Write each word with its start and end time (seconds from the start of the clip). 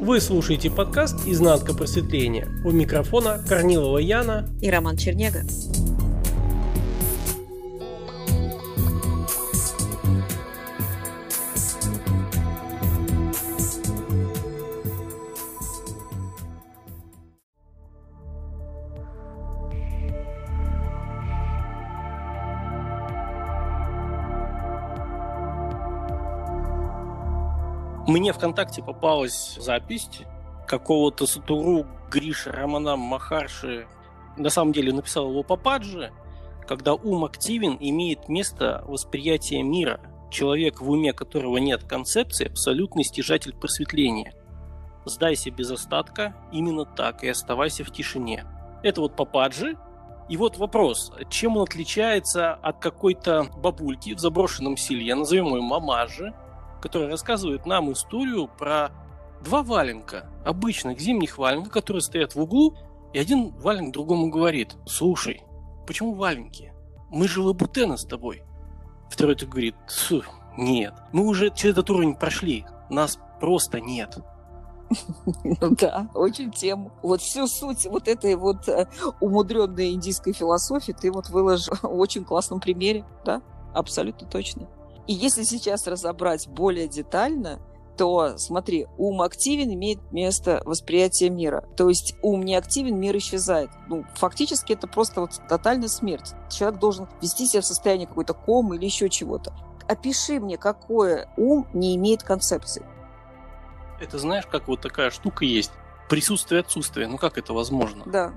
Вы 0.00 0.18
слушаете 0.22 0.70
подкаст 0.70 1.28
«Изнанка 1.28 1.74
просветления». 1.74 2.48
У 2.64 2.70
микрофона 2.70 3.38
Корнилова 3.46 3.98
Яна 3.98 4.48
и 4.62 4.70
Роман 4.70 4.96
Чернега. 4.96 5.42
Мне 28.10 28.32
ВКонтакте 28.32 28.82
попалась 28.82 29.54
запись 29.60 30.08
какого-то 30.66 31.28
Сатуру 31.28 31.86
Гриша 32.10 32.50
Романа 32.50 32.96
Махарши. 32.96 33.86
На 34.36 34.50
самом 34.50 34.72
деле 34.72 34.92
написал 34.92 35.30
его 35.30 35.44
Пападжи, 35.44 36.10
когда 36.66 36.94
ум 36.94 37.24
активен, 37.24 37.76
имеет 37.78 38.28
место 38.28 38.82
восприятие 38.88 39.62
мира. 39.62 40.00
Человек, 40.28 40.80
в 40.80 40.90
уме 40.90 41.12
которого 41.12 41.58
нет 41.58 41.84
концепции, 41.84 42.48
абсолютный 42.48 43.04
стяжатель 43.04 43.54
просветления. 43.54 44.34
Сдайся 45.04 45.52
без 45.52 45.70
остатка, 45.70 46.34
именно 46.50 46.86
так, 46.86 47.22
и 47.22 47.28
оставайся 47.28 47.84
в 47.84 47.92
тишине. 47.92 48.44
Это 48.82 49.02
вот 49.02 49.14
Пападжи, 49.14 49.76
и 50.28 50.36
вот 50.36 50.58
вопрос, 50.58 51.12
чем 51.28 51.56
он 51.56 51.62
отличается 51.62 52.54
от 52.54 52.80
какой-то 52.80 53.46
бабульки 53.56 54.16
в 54.16 54.18
заброшенном 54.18 54.76
селе, 54.76 55.14
назовем 55.14 55.54
ее 55.54 55.62
мамажи, 55.62 56.34
который 56.80 57.08
рассказывает 57.08 57.66
нам 57.66 57.92
историю 57.92 58.48
про 58.48 58.90
два 59.42 59.62
валенка, 59.62 60.26
обычных 60.44 61.00
зимних 61.00 61.38
валенка, 61.38 61.70
которые 61.70 62.02
стоят 62.02 62.34
в 62.34 62.40
углу, 62.40 62.76
и 63.12 63.18
один 63.18 63.50
валенок 63.58 63.92
другому 63.92 64.30
говорит, 64.30 64.76
слушай, 64.86 65.42
почему 65.86 66.14
валенки? 66.14 66.72
Мы 67.10 67.26
же 67.26 67.42
лабутены 67.42 67.96
с 67.98 68.04
тобой. 68.04 68.42
Второй 69.10 69.34
то 69.34 69.46
говорит, 69.46 69.74
нет, 70.56 70.94
мы 71.12 71.26
уже 71.26 71.50
через 71.50 71.72
этот 71.72 71.90
уровень 71.90 72.14
прошли, 72.14 72.64
нас 72.88 73.18
просто 73.40 73.80
нет. 73.80 74.18
Ну 75.44 75.70
да, 75.76 76.08
очень 76.14 76.50
тему. 76.50 76.92
Вот 77.02 77.20
всю 77.20 77.46
суть 77.46 77.86
вот 77.86 78.08
этой 78.08 78.34
вот 78.34 78.68
э, 78.68 78.88
умудренной 79.20 79.92
индийской 79.92 80.32
философии 80.32 80.92
ты 80.92 81.12
вот 81.12 81.28
выложил 81.28 81.74
в 81.82 81.98
очень 81.98 82.24
классном 82.24 82.60
примере, 82.60 83.04
да, 83.24 83.40
абсолютно 83.72 84.26
точно. 84.28 84.68
И 85.06 85.12
если 85.12 85.42
сейчас 85.42 85.86
разобрать 85.86 86.48
более 86.48 86.88
детально, 86.88 87.60
то 88.00 88.38
смотри, 88.38 88.86
ум 88.96 89.20
активен, 89.20 89.74
имеет 89.74 89.98
место 90.10 90.62
восприятие 90.64 91.28
мира. 91.28 91.68
То 91.76 91.90
есть 91.90 92.14
ум 92.22 92.42
не 92.42 92.54
активен, 92.54 92.98
мир 92.98 93.14
исчезает. 93.18 93.70
Ну, 93.88 94.06
фактически 94.14 94.72
это 94.72 94.86
просто 94.86 95.20
вот 95.20 95.32
тотальная 95.48 95.88
смерть. 95.88 96.32
Человек 96.50 96.80
должен 96.80 97.08
вести 97.20 97.44
себя 97.44 97.60
в 97.60 97.66
состоянии 97.66 98.06
какой-то 98.06 98.32
комы 98.32 98.76
или 98.76 98.86
еще 98.86 99.10
чего-то. 99.10 99.52
Опиши 99.86 100.40
мне, 100.40 100.56
какое 100.56 101.28
ум 101.36 101.66
не 101.74 101.94
имеет 101.96 102.22
концепции. 102.22 102.86
Это 104.00 104.18
знаешь, 104.18 104.46
как 104.46 104.68
вот 104.68 104.80
такая 104.80 105.10
штука 105.10 105.44
есть. 105.44 105.72
Присутствие 106.08 106.62
отсутствие. 106.62 107.06
Ну 107.06 107.18
как 107.18 107.36
это 107.36 107.52
возможно? 107.52 108.04
Да. 108.06 108.32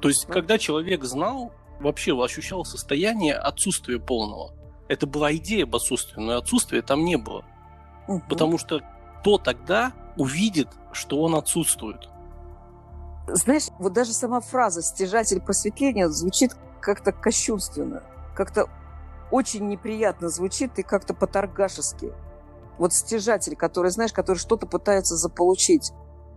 То 0.00 0.08
есть, 0.08 0.28
да. 0.28 0.32
когда 0.32 0.58
человек 0.58 1.02
знал, 1.02 1.50
вообще 1.80 2.16
ощущал 2.22 2.64
состояние 2.64 3.34
отсутствия 3.34 3.98
полного 3.98 4.52
это 4.88 5.06
была 5.06 5.34
идея 5.36 5.64
об 5.64 5.76
отсутствии, 5.76 6.20
но 6.20 6.38
отсутствия 6.38 6.82
там 6.82 7.04
не 7.04 7.16
было. 7.16 7.44
Угу. 8.08 8.22
Потому 8.28 8.58
что 8.58 8.80
кто 9.20 9.38
тогда 9.38 9.92
увидит, 10.16 10.68
что 10.92 11.22
он 11.22 11.34
отсутствует? 11.34 12.08
Знаешь, 13.28 13.68
вот 13.78 13.92
даже 13.92 14.12
сама 14.12 14.40
фраза 14.40 14.82
«стяжатель 14.82 15.40
просветления» 15.40 16.08
звучит 16.08 16.56
как-то 16.80 17.12
кощунственно, 17.12 18.02
как-то 18.34 18.68
очень 19.30 19.68
неприятно 19.68 20.30
звучит 20.30 20.78
и 20.78 20.82
как-то 20.82 21.12
по-торгашески. 21.12 22.12
Вот 22.78 22.94
стяжатель, 22.94 23.56
который, 23.56 23.90
знаешь, 23.90 24.14
который 24.14 24.38
что-то 24.38 24.66
пытается 24.66 25.16
заполучить. 25.16 25.92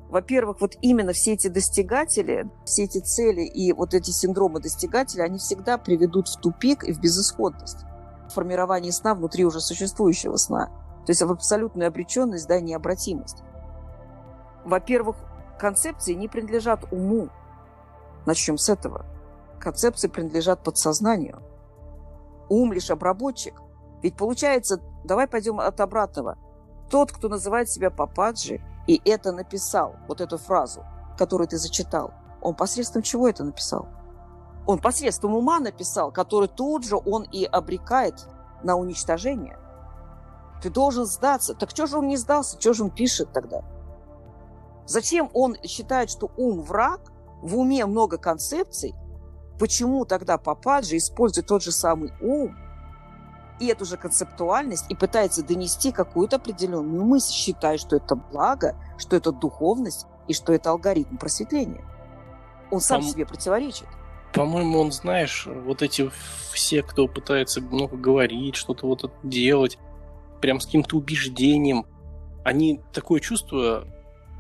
Во-первых, 0.10 0.60
вот 0.60 0.76
именно 0.82 1.14
все 1.14 1.34
эти 1.34 1.48
достигатели, 1.48 2.50
все 2.66 2.84
эти 2.84 2.98
цели 2.98 3.44
и 3.44 3.72
вот 3.72 3.94
эти 3.94 4.12
синдромы 4.12 4.60
достигателя, 4.60 5.24
они 5.24 5.38
всегда 5.38 5.78
приведут 5.78 6.28
в 6.28 6.42
тупик 6.42 6.84
и 6.84 6.92
в 6.92 7.00
безысходность 7.00 7.86
формировании 8.32 8.92
сна 8.92 9.16
внутри 9.16 9.46
уже 9.46 9.60
существующего 9.60 10.38
сна. 10.38 10.68
То 11.06 11.12
есть 11.12 11.22
в 11.22 11.32
абсолютную 11.32 11.88
обреченность, 11.88 12.48
да, 12.48 12.60
необратимость. 12.60 13.44
Во-первых, 14.64 15.16
концепции 15.60 16.14
не 16.14 16.28
принадлежат 16.28 16.92
уму. 16.92 17.30
Начнем 18.26 18.58
с 18.58 18.70
этого. 18.70 19.06
Концепции 19.60 20.08
принадлежат 20.08 20.64
подсознанию. 20.64 21.42
Ум 22.50 22.74
лишь 22.74 22.92
обработчик. 22.92 23.62
Ведь 24.04 24.16
получается, 24.16 24.82
давай 25.04 25.28
пойдем 25.28 25.60
от 25.60 25.80
обратного. 25.80 26.38
Тот, 26.90 27.12
кто 27.12 27.30
называет 27.30 27.70
себя 27.70 27.90
Пападжи, 27.90 28.62
и 28.88 29.02
это 29.06 29.32
написал, 29.32 29.96
вот 30.08 30.22
эту 30.22 30.38
фразу, 30.38 30.84
которую 31.18 31.48
ты 31.48 31.58
зачитал, 31.58 32.12
он 32.42 32.56
посредством 32.56 33.04
чего 33.04 33.30
это 33.30 33.44
написал? 33.44 33.88
Он 34.66 34.80
посредством 34.80 35.36
ума 35.36 35.60
написал, 35.60 36.12
который 36.12 36.48
тут 36.48 36.86
же 36.86 36.98
он 36.98 37.24
и 37.24 37.46
обрекает 37.46 38.28
на 38.64 38.76
уничтожение. 38.76 39.58
Ты 40.62 40.70
должен 40.70 41.06
сдаться. 41.06 41.56
Так 41.56 41.72
что 41.72 41.88
же 41.88 41.98
он 41.98 42.08
не 42.08 42.18
сдался? 42.18 42.60
Что 42.60 42.74
же 42.74 42.84
он 42.84 42.92
пишет 42.92 43.34
тогда? 43.34 43.64
Зачем 44.86 45.30
он 45.34 45.58
считает, 45.64 46.10
что 46.10 46.32
ум 46.38 46.62
враг, 46.62 47.12
в 47.42 47.58
уме 47.58 47.86
много 47.86 48.18
концепций? 48.18 48.94
Почему 49.60 50.06
тогда 50.06 50.38
Пападжи 50.38 50.98
использует 50.98 51.48
тот 51.48 51.64
же 51.64 51.72
самый 51.72 52.14
ум 52.22 52.56
и 53.60 53.68
эту 53.68 53.86
же 53.86 53.96
концептуальность 53.96 54.86
и 54.90 54.96
пытается 54.96 55.44
донести 55.44 55.92
какую-то 55.92 56.38
определенную 56.38 57.06
мысль, 57.06 57.32
считая, 57.32 57.78
что 57.78 57.96
это 57.96 58.16
благо, 58.16 58.76
что 58.98 59.16
это 59.16 59.32
духовность 59.32 60.08
и 60.28 60.34
что 60.34 60.52
это 60.52 60.72
алгоритм 60.72 61.18
просветления? 61.18 61.86
Он 62.72 62.82
сам 62.82 63.02
Пом... 63.02 63.10
себе 63.10 63.26
противоречит. 63.26 63.88
По-моему, 64.34 64.80
он, 64.80 64.92
знаешь, 64.92 65.46
вот 65.46 65.82
эти 65.82 66.10
все, 66.54 66.84
кто 66.84 67.08
пытается 67.08 67.62
много 67.62 67.98
говорить, 67.98 68.56
что-то 68.56 68.88
вот 68.88 69.12
делать, 69.24 69.78
прям 70.42 70.60
с 70.60 70.66
каким-то 70.66 70.98
убеждением, 70.98 71.86
они 72.44 72.80
такое 72.94 73.20
чувство, 73.20 73.86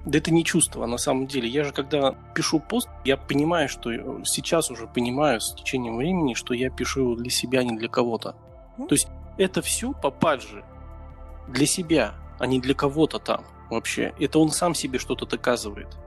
да 0.06 0.18
это 0.18 0.32
не 0.32 0.44
чувство, 0.44 0.86
а 0.86 0.88
на 0.88 0.98
самом 0.98 1.28
деле. 1.28 1.48
Я 1.48 1.64
же, 1.64 1.74
когда 1.74 2.16
пишу 2.34 2.60
пост, 2.60 2.90
я 3.06 3.18
понимаю, 3.18 3.70
что 3.70 3.92
сейчас 4.24 4.72
уже 4.72 4.88
понимаю 4.88 5.40
с 5.42 5.54
течением 5.54 5.98
времени, 5.98 6.34
что 6.34 6.54
я 6.54 6.70
пишу 6.70 7.02
его 7.02 7.16
для 7.16 7.30
себя, 7.30 7.60
а 7.60 7.64
не 7.64 7.78
для 7.78 7.90
кого-то. 7.90 8.36
Mm-hmm. 8.78 8.88
То 8.88 8.96
есть 8.96 9.08
это 9.38 9.62
все 9.62 9.94
попаджи 9.94 10.64
для 11.48 11.66
себя, 11.66 12.16
а 12.40 12.48
не 12.48 12.60
для 12.60 12.74
кого-то 12.74 13.20
там 13.20 13.44
вообще. 13.70 14.14
Это 14.20 14.40
он 14.40 14.52
сам 14.52 14.74
себе 14.74 15.00
что-то 15.00 15.26
доказывает. 15.26 15.98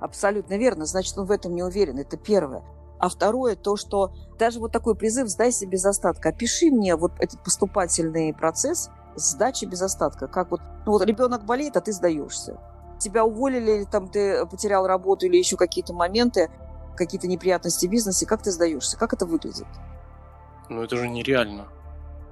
Абсолютно 0.00 0.56
верно. 0.58 0.84
Значит, 0.84 1.16
он 1.18 1.26
в 1.26 1.30
этом 1.30 1.54
не 1.54 1.62
уверен. 1.62 1.98
Это 1.98 2.16
первое. 2.16 2.62
А 2.98 3.08
второе, 3.08 3.56
то, 3.56 3.76
что 3.76 4.12
даже 4.38 4.58
вот 4.58 4.72
такой 4.72 4.94
призыв 4.94 5.28
«сдай 5.28 5.52
себе 5.52 5.72
без 5.72 5.84
остатка». 5.84 6.30
Опиши 6.30 6.70
мне 6.70 6.96
вот 6.96 7.12
этот 7.18 7.42
поступательный 7.42 8.34
процесс 8.34 8.90
сдачи 9.16 9.64
без 9.64 9.82
остатка. 9.82 10.26
Как 10.28 10.50
вот, 10.50 10.60
ну 10.86 10.92
вот 10.92 11.04
ребенок 11.04 11.44
болеет, 11.44 11.76
а 11.76 11.80
ты 11.80 11.92
сдаешься. 11.92 12.58
Тебя 12.98 13.24
уволили, 13.24 13.78
или 13.78 13.84
там 13.84 14.08
ты 14.08 14.44
потерял 14.46 14.86
работу, 14.86 15.26
или 15.26 15.36
еще 15.36 15.56
какие-то 15.56 15.92
моменты, 15.92 16.50
какие-то 16.96 17.28
неприятности 17.28 17.86
в 17.86 17.90
бизнесе, 17.90 18.26
как 18.26 18.42
ты 18.42 18.50
сдаешься? 18.50 18.96
Как 18.96 19.12
это 19.12 19.24
выглядит? 19.26 19.66
Ну, 20.68 20.82
это 20.82 20.96
же 20.96 21.08
нереально. 21.08 21.68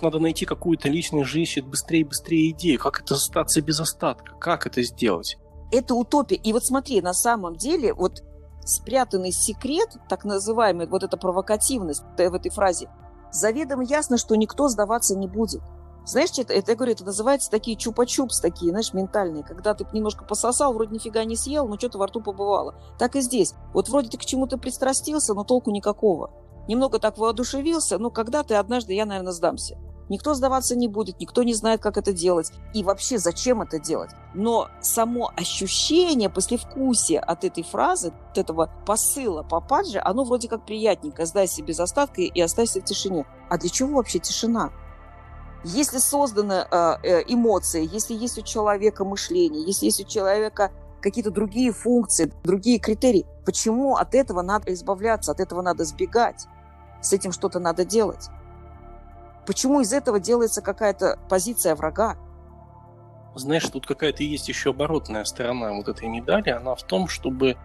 Надо 0.03 0.19
найти 0.19 0.45
какую-то 0.45 0.89
личную 0.89 1.25
жизнь, 1.25 1.61
быстрее 1.61 2.01
и 2.01 2.05
быстрее 2.05 2.51
идею. 2.51 2.79
Как 2.79 3.01
это 3.01 3.15
остаться 3.15 3.63
без 3.63 3.81
остатка? 3.81 4.35
Как 4.39 4.67
это 4.67 4.83
сделать? 4.83 5.39
Это 5.73 5.95
утопия. 5.95 6.37
И 6.37 6.53
вот 6.53 6.65
смотри, 6.65 7.01
на 7.01 7.15
самом 7.15 7.57
деле, 7.57 7.95
вот 7.95 8.23
спрятанный 8.67 9.33
секрет, 9.33 9.97
так 10.09 10.25
называемый, 10.25 10.87
вот 10.87 11.03
эта 11.03 11.17
провокативность 11.17 12.03
в 12.17 12.21
этой 12.21 12.51
фразе, 12.51 12.91
заведомо 13.33 13.85
ясно, 13.85 14.19
что 14.19 14.35
никто 14.35 14.69
сдаваться 14.69 15.17
не 15.17 15.29
будет. 15.29 15.63
Знаешь, 16.05 16.31
это, 16.39 16.53
это, 16.53 16.71
я 16.71 16.77
говорю, 16.77 16.93
это 16.93 17.05
называется 17.05 17.51
такие 17.51 17.77
чупа-чупс 17.77 18.41
такие, 18.41 18.71
знаешь, 18.71 18.93
ментальные, 18.93 19.43
когда 19.43 19.75
ты 19.75 19.85
немножко 19.93 20.25
пососал, 20.25 20.73
вроде 20.73 20.95
нифига 20.95 21.25
не 21.25 21.35
съел, 21.35 21.67
но 21.67 21.77
что-то 21.77 21.99
во 21.99 22.07
рту 22.07 22.21
побывало. 22.21 22.77
Так 22.97 23.17
и 23.17 23.21
здесь. 23.21 23.55
Вот 23.75 23.89
вроде 23.89 24.11
ты 24.11 24.17
к 24.17 24.25
чему-то 24.25 24.57
пристрастился, 24.57 25.35
но 25.35 25.43
толку 25.43 25.73
никакого. 25.73 26.31
Немного 26.69 27.01
так 27.01 27.19
воодушевился, 27.19 27.99
но 27.99 28.11
когда 28.11 28.45
ты 28.45 28.55
однажды, 28.55 28.95
я, 28.95 29.05
наверное, 29.05 29.33
сдамся. 29.33 29.79
Никто 30.09 30.35
сдаваться 30.35 30.77
не 30.77 30.89
будет, 30.89 31.19
никто 31.21 31.43
не 31.43 31.55
знает, 31.55 31.81
как 31.81 31.97
это 31.97 32.13
делать. 32.13 32.53
И 32.75 32.85
вообще, 32.85 33.19
зачем 33.19 33.63
это 33.63 33.79
делать? 33.79 34.11
Но 34.35 34.69
само 34.81 35.33
ощущение, 35.37 36.31
послевкусие 36.31 37.19
от 37.19 37.45
этой 37.45 37.65
фразы, 37.65 38.13
от 38.31 38.39
этого 38.39 38.71
посыла 38.87 39.43
попаджи, 39.43 40.01
оно 40.03 40.25
вроде 40.25 40.49
как 40.49 40.65
приятненькое. 40.65 41.27
Сдайся 41.27 41.63
без 41.63 41.81
остатка 41.81 42.23
и 42.23 42.41
оставайся 42.41 42.81
в 42.81 42.85
тишине. 42.85 43.27
А 43.51 43.59
для 43.59 43.69
чего 43.69 43.97
вообще 43.97 44.19
тишина? 44.19 44.71
Если 45.65 45.99
созданы 45.99 46.67
э, 46.71 46.97
э, 47.03 47.23
эмоции, 47.27 47.89
если 47.93 48.15
есть 48.15 48.39
у 48.39 48.43
человека 48.43 49.05
мышление, 49.05 49.65
если 49.65 49.87
есть 49.87 50.01
у 50.01 50.05
человека 50.05 50.71
какие-то 51.01 51.31
другие 51.31 51.73
функции, 51.73 52.33
другие 52.43 52.79
критерии. 52.79 53.27
Почему 53.45 53.97
от 53.97 54.15
этого 54.15 54.43
надо 54.43 54.73
избавляться, 54.75 55.33
от 55.33 55.41
этого 55.41 55.63
надо 55.63 55.85
сбегать? 55.85 56.47
С 57.01 57.13
этим 57.13 57.33
что-то 57.33 57.61
надо 57.61 57.85
делать. 57.85 58.29
Почему 59.47 59.81
из 59.81 59.93
этого 59.93 60.21
делается 60.21 60.61
какая-то 60.61 61.19
позиция 61.29 61.75
врага? 61.75 62.17
Знаешь, 63.35 63.65
тут 63.65 63.87
какая-то 63.87 64.23
есть 64.23 64.49
еще 64.49 64.71
оборотная 64.71 65.25
сторона 65.25 65.73
вот 65.75 65.89
этой 65.89 66.09
медали. 66.09 66.51
Она 66.51 66.75
в 66.75 66.83
том, 66.83 67.07
чтобы 67.07 67.57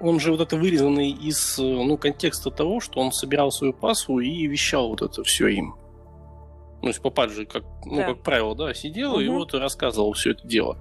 он 0.00 0.20
же 0.20 0.32
вот 0.32 0.40
это 0.40 0.56
вырезанный 0.56 1.10
из 1.10 1.58
ну, 1.58 1.96
контекста 1.96 2.50
того, 2.50 2.80
что 2.80 3.00
он 3.00 3.12
собирал 3.12 3.50
свою 3.50 3.72
пасу 3.72 4.18
и 4.18 4.46
вещал 4.46 4.88
вот 4.88 5.02
это 5.02 5.22
все 5.22 5.48
им. 5.48 5.76
Ну, 6.76 6.82
то 6.82 6.88
есть 6.88 7.00
попад 7.00 7.30
же, 7.30 7.46
как, 7.46 7.62
ну, 7.84 7.96
да. 7.96 8.06
как 8.06 8.22
правило, 8.22 8.56
да, 8.56 8.74
сидел 8.74 9.12
угу. 9.12 9.20
и 9.20 9.28
вот 9.28 9.54
рассказывал 9.54 10.12
все 10.12 10.32
это 10.32 10.46
дело. 10.46 10.76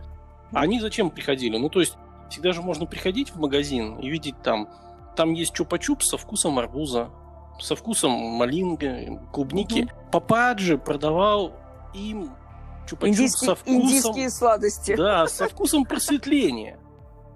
А 0.52 0.62
они 0.62 0.82
зачем 0.82 1.12
приходили? 1.12 1.58
Ну, 1.58 1.70
то 1.70 1.80
есть, 1.80 1.96
всегда 2.30 2.52
же 2.52 2.62
можно 2.62 2.86
приходить 2.86 3.30
в 3.30 3.40
магазин 3.40 4.00
и 4.00 4.10
видеть 4.10 4.42
там, 4.42 4.68
там 5.16 5.34
есть 5.34 5.54
чупа-чуп 5.54 6.02
со 6.02 6.18
вкусом 6.18 6.58
арбуза, 6.58 7.12
со 7.62 7.76
вкусом 7.76 8.12
малинги, 8.12 9.20
клубники. 9.32 9.84
Угу. 9.84 10.12
Пападжи 10.12 10.78
продавал 10.78 11.54
им 11.94 12.32
чупа-чуп 12.88 13.28
со 13.28 13.56
вкусом... 13.56 13.82
Индийские 13.82 14.30
сладости. 14.30 14.96
Да, 14.96 15.28
со 15.28 15.48
вкусом 15.48 15.86
просветления. 15.86 16.80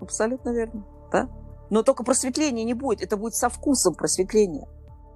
Абсолютно 0.01 0.49
верно, 0.49 0.83
да. 1.11 1.29
Но 1.69 1.83
только 1.83 2.03
просветления 2.03 2.63
не 2.63 2.73
будет, 2.73 3.01
это 3.01 3.17
будет 3.17 3.35
со 3.35 3.49
вкусом 3.49 3.95
просветления. 3.95 4.67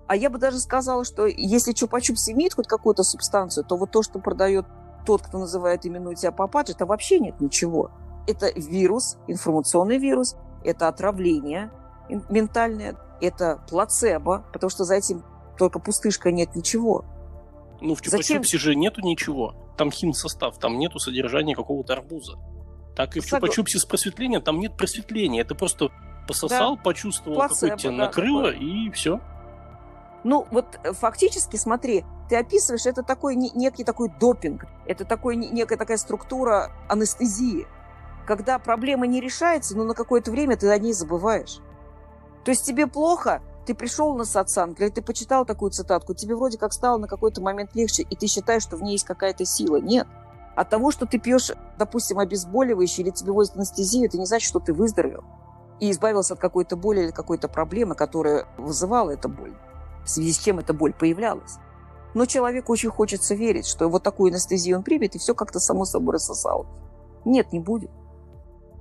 А 0.08 0.16
я 0.16 0.30
бы 0.30 0.40
даже 0.40 0.60
сказала, 0.60 1.04
что 1.06 1.28
если 1.28 1.74
чупа-чупс 1.74 2.32
имеет 2.32 2.56
хоть 2.56 2.68
какую-то 2.68 3.04
субстанцию, 3.04 3.64
то 3.66 3.78
вот 3.78 3.92
то, 3.92 4.02
что 4.02 4.20
продает 4.20 4.66
тот, 5.06 5.22
кто 5.22 5.38
называет 5.38 5.86
именует 5.86 6.18
тебя 6.18 6.32
папач, 6.32 6.70
это 6.70 6.86
вообще 6.86 7.20
нет 7.20 7.40
ничего. 7.40 7.92
Это 8.28 8.50
вирус, 8.56 9.18
информационный 9.28 10.00
вирус, 10.00 10.36
это 10.64 10.88
отравление 10.88 11.72
ментальное, 12.30 12.96
это 13.22 13.64
плацебо, 13.70 14.46
потому 14.54 14.70
что 14.70 14.84
за 14.84 14.96
этим 14.96 15.24
только 15.58 15.80
пустышка 15.80 16.32
нет 16.32 16.56
ничего. 16.56 17.06
Ну, 17.82 17.96
в 17.96 18.02
чупа-чупсе 18.02 18.58
же 18.58 18.76
нету 18.76 19.02
ничего. 19.02 19.56
Там 19.78 19.92
хим-состав, 19.92 20.58
там 20.58 20.78
нету 20.78 21.00
содержания 21.00 21.56
какого-то 21.56 21.94
арбуза. 21.94 22.38
Так 22.96 23.16
и 23.16 23.20
в 23.20 23.26
чупа-чупсе 23.26 23.78
с 23.78 23.86
просветлением 23.86 24.42
там 24.42 24.60
нет 24.60 24.76
просветления. 24.76 25.42
Это 25.42 25.56
просто 25.56 25.90
пососал, 26.28 26.76
да. 26.76 26.82
почувствовал, 26.84 27.38
Плацебо, 27.38 27.72
какой 27.72 27.80
тебя 27.80 27.92
да, 27.92 27.98
накрыло, 27.98 28.52
такое. 28.52 28.60
и 28.60 28.90
все. 28.92 29.20
Ну, 30.24 30.46
вот 30.52 30.80
э, 30.84 30.92
фактически, 30.94 31.56
смотри, 31.56 32.04
ты 32.30 32.36
описываешь, 32.36 32.86
это 32.86 33.04
такой 33.04 33.36
некий 33.36 33.84
такой 33.84 34.12
допинг, 34.20 34.66
это 34.86 35.06
такой, 35.06 35.36
некая 35.36 35.78
такая 35.78 35.98
структура 35.98 36.72
анестезии, 36.88 37.66
когда 38.28 38.60
проблема 38.60 39.08
не 39.08 39.22
решается, 39.22 39.76
но 39.76 39.86
на 39.86 39.94
какое-то 39.94 40.30
время 40.30 40.58
ты 40.58 40.70
о 40.70 40.78
ней 40.78 40.94
забываешь. 40.94 41.60
То 42.44 42.52
есть 42.52 42.66
тебе 42.66 42.88
плохо, 42.88 43.42
ты 43.66 43.74
пришел 43.74 44.16
на 44.16 44.26
сатсанг, 44.26 44.80
или 44.80 44.90
ты 44.90 45.02
почитал 45.02 45.46
такую 45.46 45.72
цитатку, 45.72 46.14
тебе 46.14 46.36
вроде 46.36 46.58
как 46.58 46.74
стало 46.74 46.98
на 46.98 47.08
какой-то 47.08 47.42
момент 47.42 47.76
легче, 47.76 48.04
и 48.04 48.16
ты 48.16 48.28
считаешь, 48.28 48.64
что 48.64 48.78
в 48.78 48.82
ней 48.82 48.94
есть 48.94 49.06
какая-то 49.06 49.46
сила. 49.46 49.78
Нет. 49.78 50.08
От 50.56 50.70
того, 50.70 50.92
что 50.92 51.06
ты 51.06 51.20
пьешь, 51.20 51.52
допустим, 51.78 52.20
обезболивающее 52.20 53.06
или 53.06 53.12
тебе 53.12 53.32
возят 53.32 53.56
анестезию, 53.56 54.08
это 54.08 54.18
не 54.18 54.26
значит, 54.26 54.48
что 54.48 54.60
ты 54.60 54.74
выздоровел 54.74 55.24
и 55.80 55.92
избавился 55.92 56.34
от 56.34 56.40
какой-то 56.40 56.76
боли 56.76 57.02
или 57.04 57.12
какой-то 57.12 57.48
проблемы, 57.48 57.96
которая 57.96 58.48
вызывала 58.58 59.12
эту 59.12 59.30
боль, 59.30 59.54
в 60.04 60.10
связи 60.10 60.34
с 60.34 60.40
чем 60.40 60.60
эта 60.60 60.74
боль 60.74 60.94
появлялась. 60.94 61.58
Но 62.14 62.26
человеку 62.26 62.74
очень 62.74 62.90
хочется 62.90 63.36
верить, 63.36 63.68
что 63.68 63.88
вот 63.88 64.04
такую 64.04 64.32
анестезию 64.32 64.78
он 64.78 64.84
примет, 64.84 65.16
и 65.16 65.20
все 65.20 65.36
как-то 65.36 65.60
само 65.60 65.86
собой 65.86 66.16
рассосалось. 66.16 66.68
Нет, 67.24 67.54
не 67.54 67.60
будет. 67.60 67.92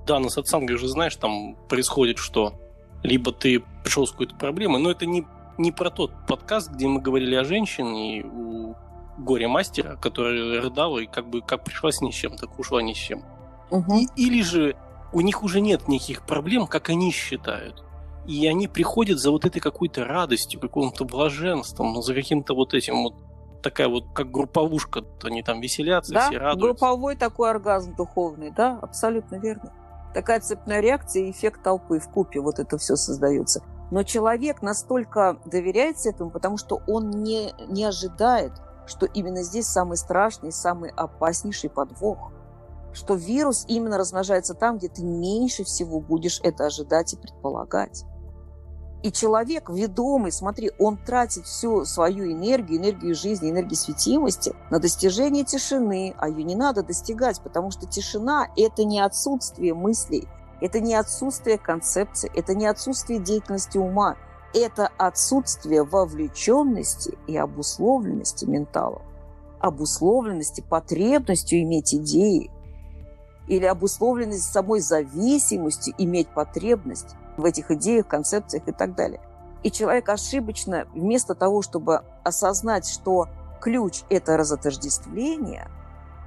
Да, 0.06 0.18
на 0.18 0.30
сатсанге 0.30 0.76
же, 0.76 0.88
знаешь, 0.88 1.14
там 1.16 1.56
происходит 1.68 2.18
что? 2.18 2.54
Либо 3.02 3.32
ты 3.32 3.62
пришел 3.82 4.06
с 4.06 4.12
какой-то 4.12 4.34
проблемой, 4.34 4.80
но 4.80 4.90
это 4.90 5.06
не, 5.06 5.26
не 5.56 5.72
про 5.72 5.90
тот 5.90 6.12
подкаст, 6.26 6.70
где 6.70 6.86
мы 6.88 7.00
говорили 7.00 7.34
о 7.34 7.44
женщине 7.44 8.24
у 8.24 8.74
горе-мастера, 9.18 9.96
которая 9.96 10.60
рыдала 10.60 10.98
и 10.98 11.06
как 11.06 11.28
бы 11.28 11.40
как 11.40 11.64
пришла 11.64 11.90
с 11.90 12.00
ни 12.00 12.10
с 12.10 12.14
чем, 12.14 12.36
так 12.36 12.58
ушла 12.58 12.82
ни 12.82 12.92
с 12.92 12.96
чем. 12.96 13.22
Угу. 13.70 13.94
И, 13.96 14.08
или 14.16 14.42
же 14.42 14.76
у 15.12 15.20
них 15.20 15.42
уже 15.42 15.60
нет 15.60 15.88
никаких 15.88 16.22
проблем, 16.22 16.66
как 16.66 16.88
они 16.88 17.10
считают 17.10 17.84
и 18.28 18.46
они 18.46 18.68
приходят 18.68 19.18
за 19.18 19.30
вот 19.30 19.46
этой 19.46 19.58
какой-то 19.58 20.04
радостью, 20.04 20.60
каким-то 20.60 21.06
блаженством, 21.06 22.02
за 22.02 22.14
каким-то 22.14 22.54
вот 22.54 22.74
этим 22.74 23.02
вот 23.02 23.14
такая 23.62 23.88
вот, 23.88 24.04
как 24.14 24.30
групповушка, 24.30 25.02
они 25.24 25.42
там 25.42 25.62
веселятся, 25.62 26.12
да? 26.12 26.28
все 26.28 26.38
радуются. 26.38 26.66
групповой 26.66 27.16
такой 27.16 27.50
оргазм 27.50 27.96
духовный, 27.96 28.50
да, 28.50 28.78
абсолютно 28.82 29.36
верно. 29.36 29.72
Такая 30.18 30.40
цепная 30.40 30.80
реакция 30.80 31.22
и 31.22 31.30
эффект 31.30 31.62
толпы 31.62 32.00
в 32.00 32.10
купе, 32.10 32.40
вот 32.40 32.58
это 32.58 32.76
все 32.76 32.96
создается. 32.96 33.62
Но 33.92 34.02
человек 34.02 34.62
настолько 34.62 35.38
доверяется 35.44 36.08
этому, 36.08 36.30
потому 36.30 36.56
что 36.56 36.82
он 36.88 37.10
не, 37.10 37.52
не 37.68 37.84
ожидает, 37.84 38.50
что 38.84 39.06
именно 39.06 39.44
здесь 39.44 39.68
самый 39.68 39.96
страшный, 39.96 40.50
самый 40.50 40.90
опаснейший 40.90 41.70
подвох. 41.70 42.32
Что 42.92 43.14
вирус 43.14 43.64
именно 43.68 43.96
размножается 43.96 44.54
там, 44.54 44.78
где 44.78 44.88
ты 44.88 45.04
меньше 45.04 45.62
всего 45.62 46.00
будешь 46.00 46.40
это 46.42 46.66
ожидать 46.66 47.14
и 47.14 47.16
предполагать. 47.16 48.02
И 49.02 49.12
человек 49.12 49.70
ведомый, 49.70 50.32
смотри, 50.32 50.72
он 50.78 50.96
тратит 50.96 51.46
всю 51.46 51.84
свою 51.84 52.32
энергию, 52.32 52.80
энергию 52.80 53.14
жизни, 53.14 53.50
энергию 53.50 53.76
светимости 53.76 54.54
на 54.70 54.80
достижение 54.80 55.44
тишины, 55.44 56.14
а 56.18 56.28
ее 56.28 56.42
не 56.42 56.56
надо 56.56 56.82
достигать, 56.82 57.40
потому 57.40 57.70
что 57.70 57.86
тишина– 57.86 58.48
это 58.56 58.84
не 58.84 59.00
отсутствие 59.00 59.72
мыслей, 59.72 60.26
это 60.60 60.80
не 60.80 60.96
отсутствие 60.96 61.58
концепции, 61.58 62.30
это 62.34 62.54
не 62.54 62.66
отсутствие 62.66 63.20
деятельности 63.20 63.78
ума, 63.78 64.16
это 64.52 64.90
отсутствие 64.98 65.84
вовлеченности 65.84 67.16
и 67.28 67.36
обусловленности 67.36 68.46
ментала, 68.46 69.02
обусловленности 69.60 70.60
потребностью 70.60 71.62
иметь 71.62 71.94
идеи 71.94 72.50
или 73.48 73.64
обусловленность 73.64 74.52
самой 74.52 74.80
зависимостью 74.80 75.94
иметь 75.98 76.28
потребность 76.28 77.16
в 77.36 77.44
этих 77.44 77.70
идеях, 77.70 78.06
концепциях 78.06 78.68
и 78.68 78.72
так 78.72 78.94
далее. 78.94 79.20
И 79.62 79.70
человек 79.70 80.08
ошибочно, 80.08 80.86
вместо 80.94 81.34
того, 81.34 81.62
чтобы 81.62 82.02
осознать, 82.22 82.88
что 82.88 83.26
ключ– 83.60 84.02
это 84.10 84.36
разотождествление, 84.36 85.68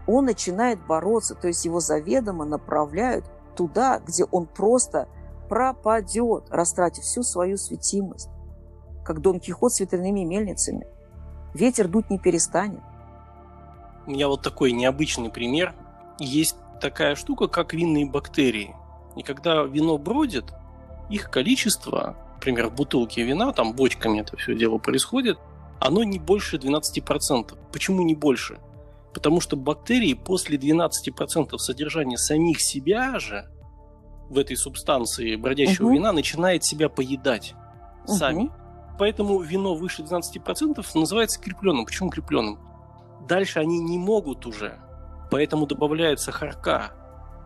он 0.07 0.25
начинает 0.25 0.85
бороться, 0.85 1.35
то 1.35 1.47
есть 1.47 1.63
его 1.63 1.79
заведомо 1.79 2.43
направляют 2.43 3.25
туда, 3.55 3.99
где 4.05 4.25
он 4.25 4.47
просто 4.47 5.07
пропадет, 5.47 6.45
растратив 6.49 7.03
всю 7.03 7.23
свою 7.23 7.57
светимость, 7.57 8.29
как 9.05 9.21
Дон 9.21 9.39
Кихот 9.39 9.73
с 9.73 9.79
ветряными 9.79 10.23
мельницами. 10.23 10.87
Ветер 11.53 11.87
дуть 11.87 12.09
не 12.09 12.17
перестанет. 12.17 12.81
У 14.07 14.11
меня 14.11 14.27
вот 14.27 14.41
такой 14.41 14.71
необычный 14.71 15.29
пример. 15.29 15.75
Есть 16.17 16.55
такая 16.81 17.15
штука, 17.15 17.47
как 17.47 17.73
винные 17.73 18.05
бактерии. 18.05 18.75
И 19.15 19.23
когда 19.23 19.63
вино 19.63 19.97
бродит, 19.97 20.45
их 21.09 21.29
количество, 21.29 22.17
например, 22.35 22.67
в 22.67 22.75
бутылке 22.75 23.23
вина, 23.23 23.53
там 23.53 23.73
бочками 23.73 24.19
это 24.19 24.35
все 24.37 24.55
дело 24.55 24.77
происходит, 24.77 25.37
оно 25.79 26.03
не 26.03 26.19
больше 26.19 26.57
12%. 26.57 27.57
Почему 27.71 28.03
не 28.03 28.15
больше? 28.15 28.59
Потому 29.13 29.41
что 29.41 29.57
бактерии 29.57 30.13
после 30.13 30.57
12% 30.57 31.57
содержания 31.57 32.17
самих 32.17 32.61
себя 32.61 33.19
же 33.19 33.49
в 34.29 34.37
этой 34.37 34.55
субстанции 34.55 35.35
бродящего 35.35 35.87
угу. 35.87 35.95
вина 35.95 36.13
начинает 36.13 36.63
себя 36.63 36.87
поедать 36.87 37.53
угу. 38.05 38.13
сами. 38.13 38.51
Поэтому 38.97 39.41
вино 39.41 39.75
выше 39.75 40.03
12% 40.03 40.85
называется 40.95 41.41
крепленным. 41.41 41.85
Почему 41.85 42.09
крепленным? 42.09 42.59
Дальше 43.27 43.59
они 43.59 43.79
не 43.79 43.97
могут 43.97 44.45
уже. 44.45 44.79
Поэтому 45.31 45.65
добавляют 45.65 46.19
сахарка, 46.19 46.91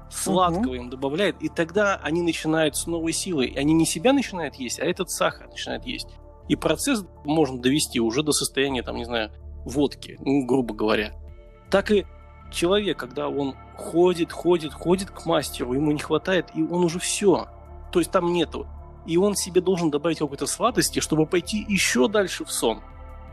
сладкого 0.09 0.71
угу. 0.71 0.73
им 0.73 0.89
добавляет, 0.89 1.41
и 1.41 1.49
тогда 1.49 1.99
они 2.03 2.21
начинают 2.21 2.75
с 2.75 2.87
новой 2.87 3.13
силой. 3.13 3.53
Они 3.57 3.73
не 3.73 3.85
себя 3.85 4.11
начинают 4.11 4.55
есть, 4.55 4.79
а 4.79 4.85
этот 4.85 5.09
сахар 5.11 5.47
начинает 5.47 5.85
есть. 5.85 6.07
И 6.47 6.55
процесс 6.55 7.05
можно 7.23 7.61
довести 7.61 7.99
уже 7.99 8.23
до 8.23 8.31
состояния, 8.31 8.83
там, 8.83 8.97
не 8.97 9.05
знаю, 9.05 9.31
водки, 9.65 10.17
ну, 10.19 10.45
грубо 10.45 10.73
говоря. 10.73 11.13
Так 11.69 11.91
и 11.91 12.05
человек, 12.51 12.97
когда 12.97 13.29
он 13.29 13.55
ходит, 13.77 14.31
ходит, 14.31 14.73
ходит 14.73 15.11
к 15.11 15.25
мастеру, 15.25 15.73
ему 15.73 15.91
не 15.91 15.99
хватает, 15.99 16.47
и 16.53 16.63
он 16.63 16.83
уже 16.83 16.99
все. 16.99 17.47
То 17.91 17.99
есть 17.99 18.11
там 18.11 18.33
нету. 18.33 18.67
И 19.05 19.17
он 19.17 19.35
себе 19.35 19.61
должен 19.61 19.91
добавить 19.91 20.19
какой-то 20.19 20.47
сладости, 20.47 20.99
чтобы 20.99 21.27
пойти 21.27 21.63
еще 21.67 22.07
дальше 22.07 22.45
в 22.45 22.51
сон. 22.51 22.81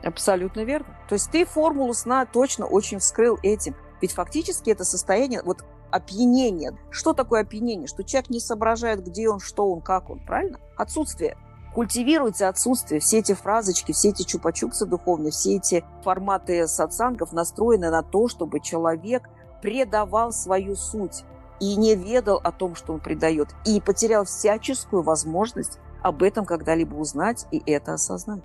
Абсолютно 0.05 0.65
верно. 0.65 0.95
То 1.09 1.15
есть 1.15 1.31
ты 1.31 1.47
формулу 1.47 1.95
сна 1.95 2.27
точно 2.27 2.67
очень 2.67 2.99
вскрыл 2.99 3.39
этим. 3.43 3.75
Ведь 4.03 4.13
фактически 4.13 4.69
это 4.69 4.85
состояние, 4.85 5.43
вот 5.43 5.65
опьянение. 5.91 6.77
Что 6.91 7.15
такое 7.15 7.43
опьянение? 7.43 7.87
Что 7.87 8.03
человек 8.03 8.29
не 8.29 8.41
соображает, 8.41 9.03
где 9.03 9.31
он, 9.31 9.41
что 9.41 9.71
он, 9.73 9.81
как 9.81 10.11
он, 10.11 10.19
правильно? 10.27 10.59
Отсутствие. 10.77 11.39
Культивируется 11.75 12.49
отсутствие. 12.49 13.01
Все 13.01 13.21
эти 13.21 13.33
фразочки, 13.33 13.93
все 13.93 14.11
эти 14.11 14.23
чупа-чупсы 14.23 14.85
духовные, 14.85 15.31
все 15.31 15.57
эти 15.57 15.85
форматы 16.03 16.67
сатсангов 16.67 17.33
настроены 17.33 17.91
на 17.91 18.03
то, 18.03 18.29
чтобы 18.29 18.61
человек 18.61 19.29
предавал 19.63 20.33
свою 20.33 20.75
суть. 20.75 21.25
и 21.63 21.77
не 21.77 21.95
ведал 21.95 22.41
о 22.43 22.51
том, 22.51 22.75
что 22.75 22.93
он 22.93 22.99
предает, 22.99 23.51
и 23.65 23.81
потерял 23.81 24.25
всяческую 24.25 25.03
возможность 25.03 25.79
об 26.03 26.25
этом 26.25 26.45
когда-либо 26.45 26.97
узнать 26.97 27.47
и 27.53 27.63
это 27.65 27.95
осознать. 27.95 28.43